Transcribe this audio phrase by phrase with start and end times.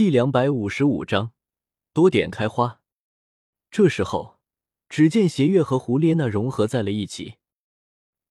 [0.00, 1.32] 第两百五十五章
[1.92, 2.80] 多点开花。
[3.70, 4.38] 这时候，
[4.88, 7.34] 只见邪月和胡列娜融合在了一起，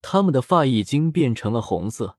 [0.02, 2.18] 他们的发已经变成了红色。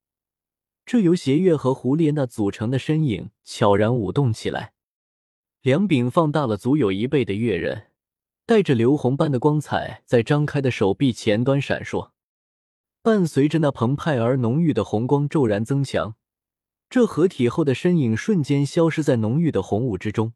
[0.85, 4.71] 这由邪月和胡列娜组成的身影悄然舞动起来，
[5.61, 7.87] 两柄放大了足有一倍的月刃，
[8.45, 12.11] 带着流红般的光彩，在张开的手臂前端闪烁。
[13.01, 16.15] 伴随着那澎湃而浓郁的红光骤然增强，
[16.91, 20.33] 这合体后的身影瞬间消失在浓郁的红雾之中。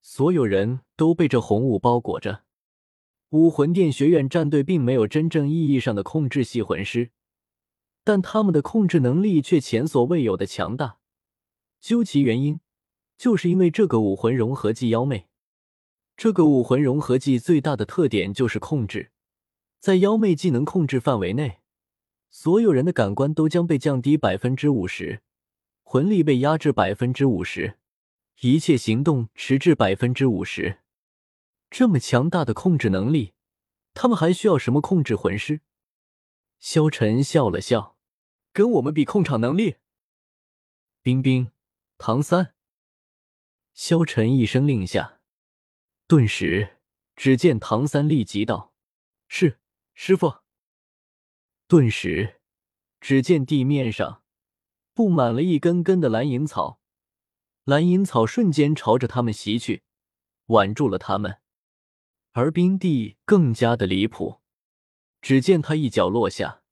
[0.00, 2.44] 所有人都被这红雾包裹着。
[3.30, 7.10] 武魂殿学院战队并没有真正意义上的控制系魂师，
[8.04, 10.98] 但他们的控制能力却前所未有的强大。
[11.80, 12.60] 究其原因，
[13.18, 15.26] 就是因为这个武魂融合技妖魅。
[16.16, 19.10] 这个武魂融合技最大的特点就是控制，
[19.80, 21.58] 在妖魅技能控制范围内。
[22.30, 25.22] 所有人的感官都将被降低百分之五十，
[25.88, 27.78] 魂力被压制百分之五十，
[28.40, 30.80] 一切行动迟滞百分之五十。
[31.70, 33.34] 这么强大的控制能力，
[33.94, 35.60] 他们还需要什么控制魂师？
[36.58, 37.96] 萧晨笑了笑，
[38.52, 39.76] 跟我们比控场能力。
[41.02, 41.52] 冰冰，
[41.98, 42.56] 唐三。
[43.72, 45.20] 萧晨一声令下，
[46.08, 46.78] 顿时，
[47.14, 48.74] 只见唐三立即道
[49.28, 49.60] ：“是，
[49.94, 50.38] 师傅。”
[51.68, 52.40] 顿时，
[53.00, 54.24] 只见地面上
[54.96, 56.80] 布满了一根根的蓝银草，
[57.64, 59.82] 蓝银草瞬间朝着他们袭去，
[60.46, 61.42] 挽住了他们。
[62.32, 64.40] 而冰帝更加的离谱，
[65.20, 66.62] 只见他一脚落下，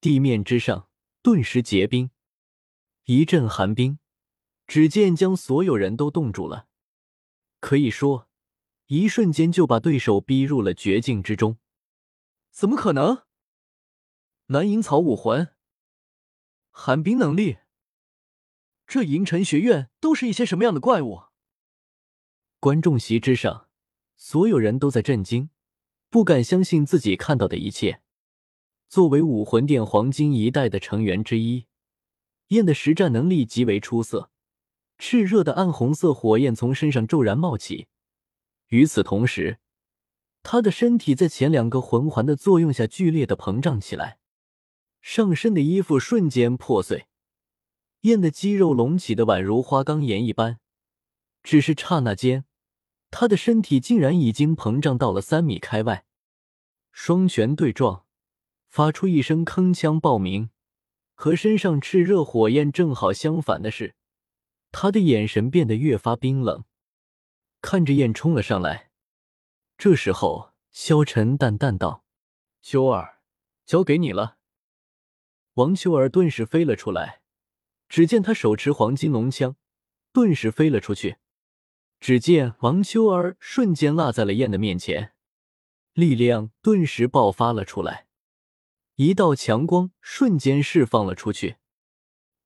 [0.00, 0.88] 地面之上
[1.20, 2.08] 顿时结冰，
[3.04, 3.98] 一阵寒冰，
[4.66, 6.68] 只见将所有人都冻住了。
[7.60, 8.30] 可以说，
[8.86, 11.58] 一瞬间就把对手逼入了绝境之中。
[12.50, 13.24] 怎么可能？
[14.46, 15.53] 蓝银草武魂，
[16.76, 17.58] 寒冰能力，
[18.84, 21.22] 这银尘学院都是一些什么样的怪物？
[22.58, 23.68] 观众席之上，
[24.16, 25.50] 所有人都在震惊，
[26.10, 28.02] 不敢相信自己看到的一切。
[28.88, 31.66] 作为武魂殿黄金一代的成员之一，
[32.48, 34.32] 燕的实战能力极为出色。
[34.98, 37.86] 炽热的暗红色火焰从身上骤然冒起，
[38.66, 39.60] 与此同时，
[40.42, 44.18] 他的身体在前两个魂环的作用下剧烈的膨胀起来。
[45.04, 47.08] 上身的衣服瞬间破碎，
[48.00, 50.60] 燕的肌肉隆起的宛如花岗岩一般。
[51.42, 52.46] 只是刹那间，
[53.10, 56.06] 他的身体竟然已经膨胀到了三米开外。
[56.90, 58.06] 双拳对撞，
[58.70, 60.48] 发出一声铿锵爆鸣。
[61.14, 63.94] 和身上炽热火焰正好相反的是，
[64.72, 66.64] 他的眼神变得越发冰冷，
[67.60, 68.90] 看着燕冲了上来。
[69.76, 72.06] 这时候，萧晨淡淡道
[72.62, 73.20] ：“修儿，
[73.66, 74.38] 交给你了。”
[75.54, 77.20] 王秋儿顿时飞了出来，
[77.88, 79.56] 只见他手持黄金龙枪，
[80.12, 81.18] 顿时飞了出去。
[82.00, 85.14] 只见王秋儿瞬间落在了燕的面前，
[85.92, 88.08] 力量顿时爆发了出来，
[88.96, 91.56] 一道强光瞬间释放了出去。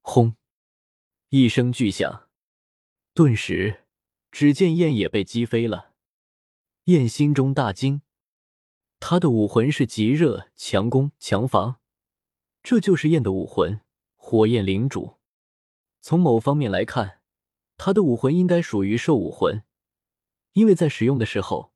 [0.03, 0.37] 轰！
[1.31, 2.29] 一声巨响，
[3.15, 3.87] 顿时，
[4.31, 5.95] 只见燕也被击飞了。
[6.85, 8.03] 燕心中大惊，
[9.01, 11.78] 他的武魂是极热、强攻、强防。
[12.63, 13.81] 这就是燕的武魂——
[14.17, 15.15] 火焰领主。
[16.01, 17.21] 从某方面来看，
[17.77, 19.63] 他的武魂应该属于兽武魂，
[20.53, 21.73] 因为在使用的时候，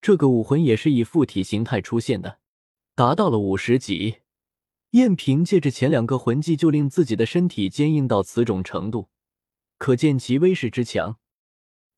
[0.00, 2.40] 这个武魂也是以附体形态出现的。
[2.94, 4.18] 达到了五十级，
[4.90, 9.08] 燕凭借着前两个魂技就令自己的身体坚硬到此种程度，
[9.78, 11.18] 可见其威势之强。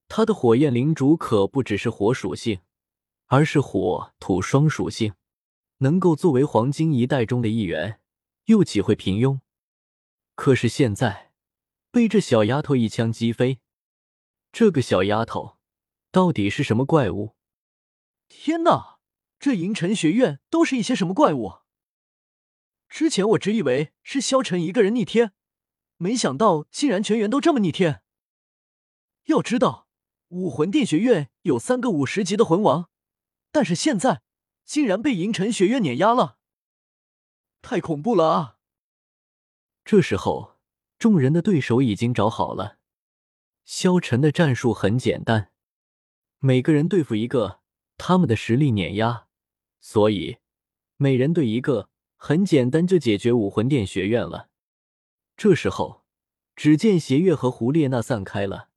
[0.09, 2.61] 他的火焰领主可不只是火属性，
[3.27, 5.15] 而是火土双属性，
[5.79, 8.01] 能够作为黄金一代中的一员。
[8.47, 9.41] 又岂会平庸？
[10.37, 11.33] 可是现在
[11.91, 13.61] 被这小丫头一枪击飞，
[14.53, 15.59] 这个小丫头
[16.12, 17.34] 到底是什么怪物？
[18.29, 18.99] 天哪，
[19.41, 21.55] 这银尘学院都是一些什么怪物？
[22.89, 25.33] 之前我只以为是萧晨一个人逆天，
[25.97, 28.03] 没想到竟然全员都这么逆天。
[29.25, 29.89] 要知道，
[30.28, 32.91] 武魂殿学院有三个五十级的魂王，
[33.51, 34.22] 但是现在
[34.65, 36.35] 竟然被银尘学院碾压了。
[37.63, 38.59] 太恐怖了啊！
[39.85, 40.57] 这时候，
[40.99, 42.79] 众人的对手已经找好了。
[43.65, 45.51] 萧晨的战术很简单，
[46.39, 47.61] 每个人对付一个，
[47.97, 49.27] 他们的实力碾压，
[49.81, 50.39] 所以
[50.97, 54.49] 每人对一个，很简单就解决武魂殿学院了。
[55.37, 56.05] 这时候，
[56.55, 58.69] 只见邪月和胡列娜散开了，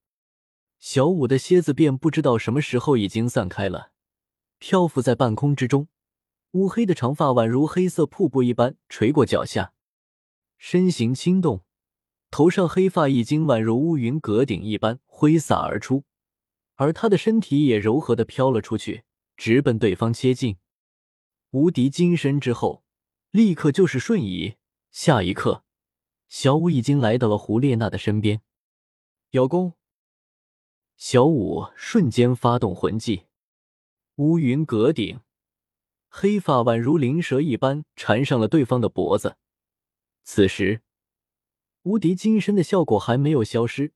[0.79, 3.91] 小舞的蝎子便不知道什么时候已经散开了，
[4.57, 5.87] 漂浮在半空之中。
[6.51, 9.73] 乌黑的长发宛如黑色瀑布一般垂过脚下，
[10.57, 11.63] 身形轻动，
[12.31, 16.05] 头上黑发已经宛如乌云阁顶一般挥洒而出，
[16.73, 19.03] 而他的身体也柔和的飘了出去，
[19.37, 20.57] 直奔对方切近。
[21.51, 22.83] 无敌金身之后，
[23.29, 24.55] 立刻就是瞬移。
[24.89, 25.63] 下一刻，
[26.27, 28.41] 小舞已经来到了胡列娜的身边。
[29.31, 29.73] 瑶宫，
[30.97, 33.27] 小舞瞬间发动魂技，
[34.15, 35.19] 乌云阁顶，
[36.09, 39.37] 黑发宛如灵蛇一般缠上了对方的脖子。
[40.23, 40.81] 此时，
[41.83, 43.93] 无敌金身的效果还没有消失，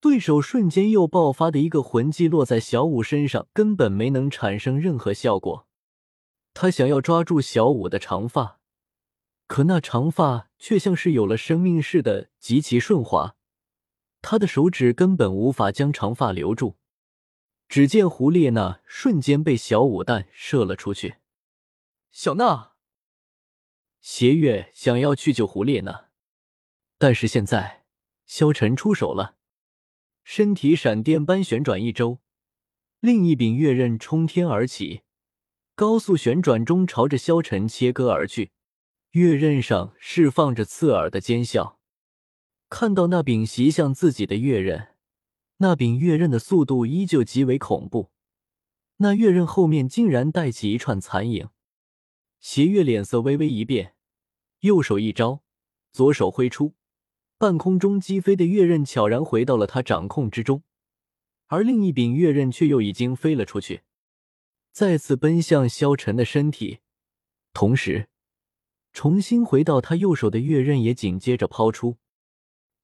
[0.00, 5.66] 对手瞬间又爆发的一个魂技落在小舞身上，根本没能产生任何效果。
[6.54, 8.60] 他想要抓住小舞的长发，
[9.46, 13.36] 可那长发却像是有了生命似的极其顺滑。
[14.20, 16.76] 他的手指根本无法将长发留住，
[17.72, 21.14] 只见胡列娜瞬间被小舞弹射了出去。
[22.10, 22.72] 小娜，
[23.98, 26.10] 邪月想要去救胡列娜，
[26.98, 27.86] 但是现在
[28.26, 29.36] 萧晨出手了，
[30.22, 32.18] 身体闪电般旋转一周，
[33.00, 35.00] 另一柄月刃冲天而起，
[35.74, 38.52] 高速旋转中朝着萧晨切割而去，
[39.12, 41.76] 月刃上释放着刺耳的尖啸。
[42.68, 44.91] 看到那柄袭向自己的月刃，
[45.62, 48.10] 那柄月刃的速度依旧极为恐怖。
[48.96, 51.50] 那月刃后面竟然带起一串残影。
[52.40, 53.94] 邪月脸色微微一变，
[54.60, 55.44] 右手一招，
[55.92, 56.74] 左手挥出，
[57.38, 60.64] 半空中击飞的月刃悄然回到了他掌控之中，
[61.46, 63.82] 而另一柄月刃却又已经飞了出去，
[64.72, 66.80] 再次奔向萧晨的身体，
[67.52, 68.08] 同时
[68.92, 71.98] 重新回到他右手的月刃也紧接着抛出。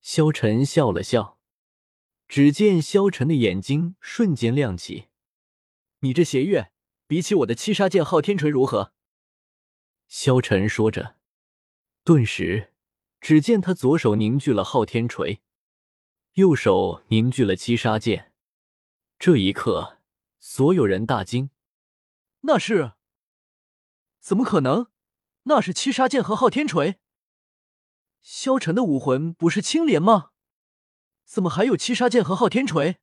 [0.00, 1.37] 萧晨笑了笑，
[2.28, 5.08] 只见萧晨的眼睛瞬间亮起
[6.00, 6.70] ：“你这邪月，
[7.06, 8.92] 比起我的七杀剑昊天锤如何？”
[10.06, 11.16] 萧晨说着，
[12.04, 12.74] 顿时，
[13.20, 15.40] 只见他左手凝聚了昊天锤，
[16.34, 18.32] 右手凝聚了七杀剑。
[19.18, 19.98] 这一刻，
[20.38, 21.50] 所有人大惊
[22.42, 22.92] ：“那是？
[24.20, 24.88] 怎么可能？
[25.44, 26.98] 那是七杀剑和昊天锤？”
[28.20, 30.32] 萧晨的武魂不是青莲吗？
[31.28, 32.96] 怎么还有七杀剑和昊天锤？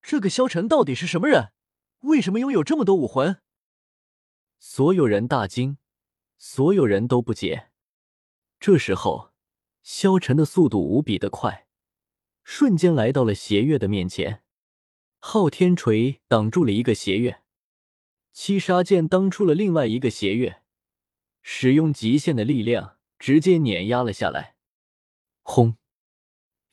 [0.00, 1.52] 这个萧晨到底是什么人？
[2.00, 3.42] 为什么拥有这么多武魂？
[4.58, 5.76] 所有人大惊，
[6.38, 7.68] 所有人都不解。
[8.58, 9.34] 这时候，
[9.82, 11.66] 萧晨的速度无比的快，
[12.42, 14.42] 瞬间来到了邪月的面前。
[15.18, 17.42] 昊天锤挡住了一个邪月，
[18.32, 20.62] 七杀剑当出了另外一个邪月，
[21.42, 22.96] 使用极限的力量。
[23.18, 24.56] 直接碾压了下来，
[25.42, 25.76] 轰！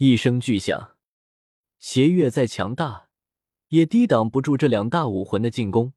[0.04, 0.98] 一声巨响，
[1.78, 3.10] 邪月再强大，
[3.68, 5.94] 也抵挡不住这两大武魂的进攻。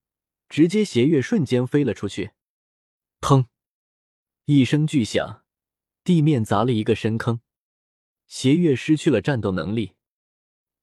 [0.51, 2.33] 直接邪月瞬间飞了出去，
[3.23, 3.47] 砰！
[4.45, 5.47] 一声巨响，
[6.05, 7.41] 地面砸了一个深坑，
[8.27, 9.95] 邪月失去了战斗能力。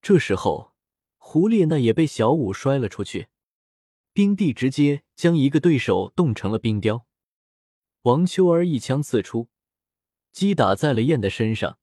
[0.01, 0.73] 这时候，
[1.17, 3.27] 胡列娜也被小舞摔了出去，
[4.13, 7.05] 冰帝直接将一个对手冻成了冰雕。
[8.01, 9.49] 王秋儿一枪刺出。
[10.31, 11.77] 击打在了燕的身上，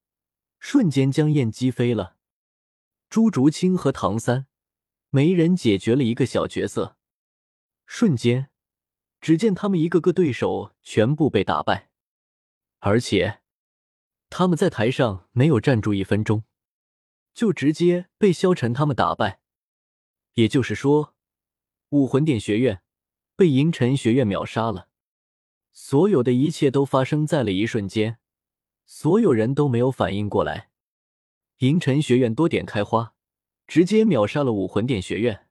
[0.59, 2.17] 瞬间将燕击飞了。
[3.09, 4.47] 朱竹清和唐三
[5.11, 6.97] 没人解决了一个小角色，
[7.87, 8.51] 瞬间，
[9.21, 11.91] 只见他们一个个对手全部被打败，
[12.81, 13.41] 而且
[14.29, 16.45] 他们在台上没有站住一分钟，
[17.33, 19.41] 就直接被萧晨他们打败。
[20.35, 21.15] 也就是说，
[21.89, 22.83] 武魂殿学院
[23.35, 24.89] 被银尘学院秒杀了。
[25.73, 28.19] 所有的一切都发生在了一瞬间。
[28.91, 30.71] 所有人都没有反应过来，
[31.59, 33.13] 银尘学院多点开花，
[33.67, 35.47] 直接秒杀了武魂殿学院。